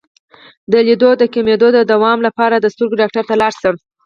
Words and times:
د 0.71 0.73
لید 0.87 1.01
د 1.17 1.23
کمیدو 1.33 1.67
د 1.73 1.79
دوام 1.91 2.19
لپاره 2.27 2.55
د 2.57 2.65
سترګو 2.73 2.99
ډاکټر 3.01 3.23
ته 3.29 3.33
لاړ 3.41 3.53
شئ 3.61 3.71